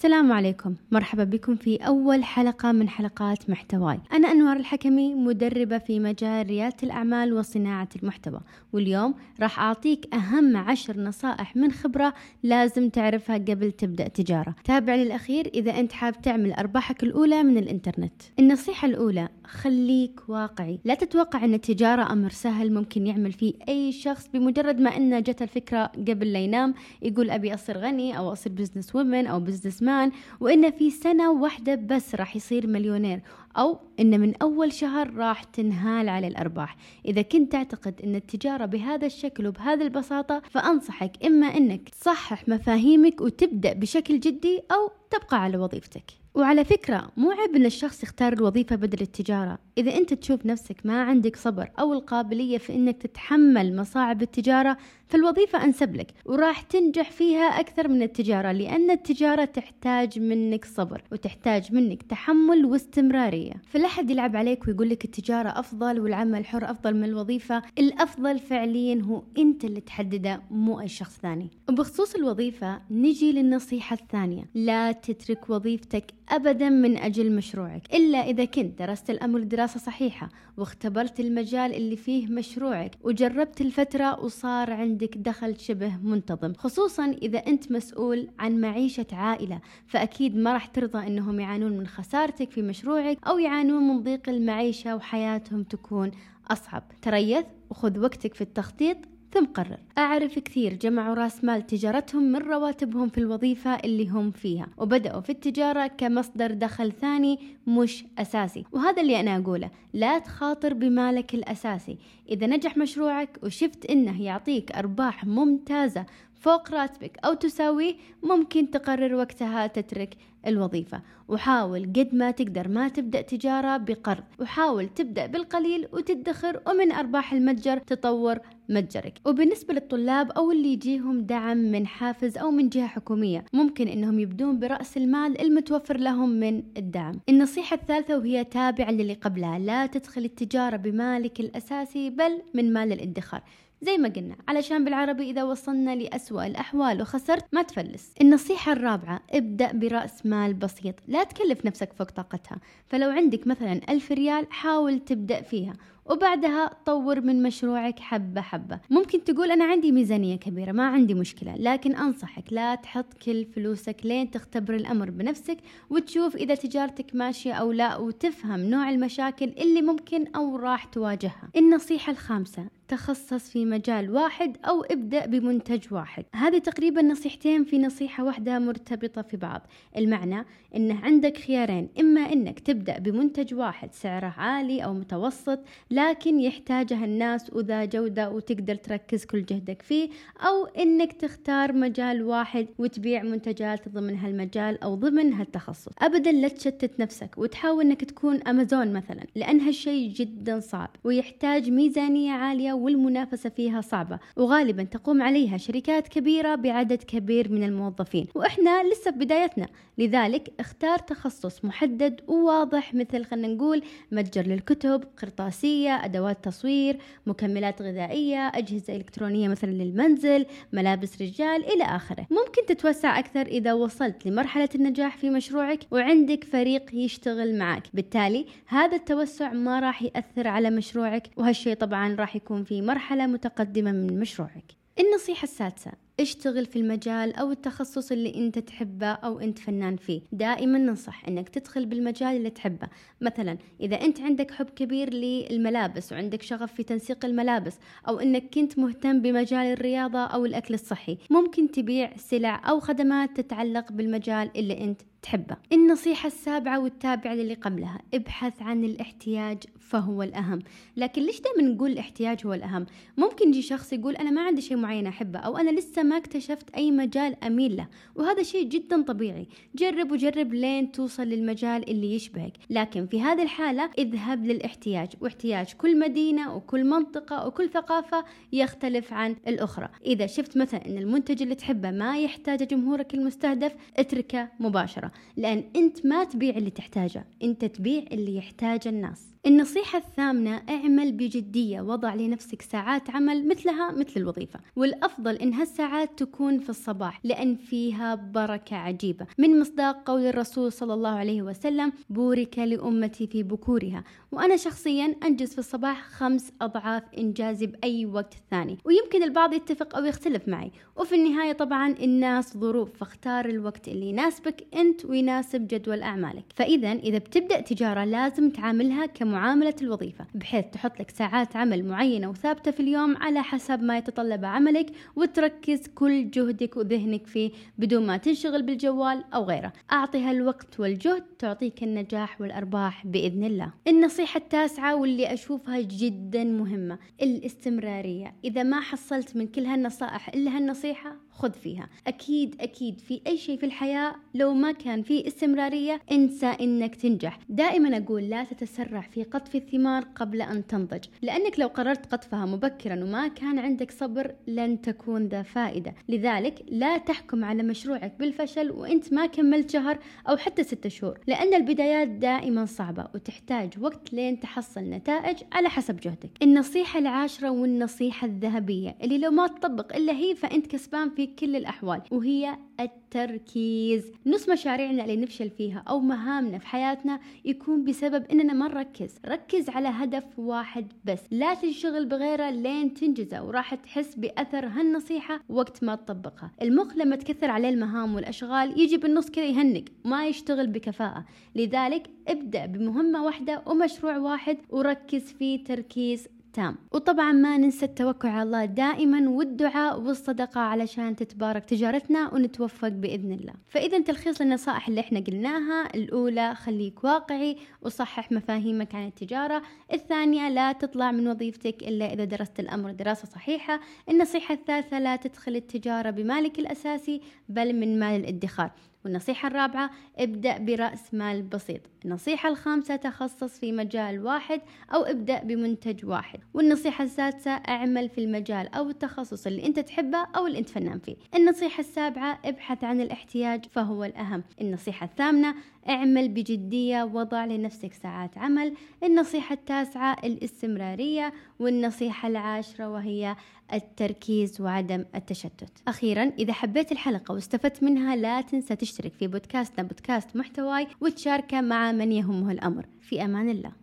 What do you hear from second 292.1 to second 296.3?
لنفسك ساعات عمل مثلها مثل الوظيفة. والأفضل إن هالساعات